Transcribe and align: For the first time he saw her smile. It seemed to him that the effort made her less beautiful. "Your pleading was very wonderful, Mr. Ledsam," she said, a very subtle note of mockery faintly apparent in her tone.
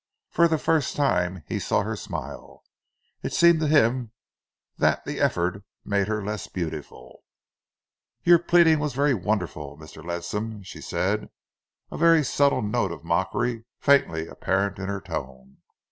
For 0.31 0.47
the 0.47 0.57
first 0.57 0.95
time 0.95 1.43
he 1.47 1.59
saw 1.59 1.83
her 1.83 1.95
smile. 1.95 2.63
It 3.21 3.33
seemed 3.33 3.59
to 3.59 3.67
him 3.67 4.13
that 4.79 5.05
the 5.05 5.19
effort 5.19 5.61
made 5.85 6.07
her 6.07 6.23
less 6.23 6.47
beautiful. 6.47 7.21
"Your 8.23 8.39
pleading 8.39 8.79
was 8.79 8.95
very 8.95 9.13
wonderful, 9.13 9.77
Mr. 9.77 10.03
Ledsam," 10.03 10.63
she 10.63 10.81
said, 10.81 11.29
a 11.91 11.99
very 11.99 12.23
subtle 12.23 12.63
note 12.63 12.91
of 12.91 13.03
mockery 13.03 13.65
faintly 13.77 14.25
apparent 14.25 14.79
in 14.79 14.87
her 14.87 15.01
tone. 15.01 15.57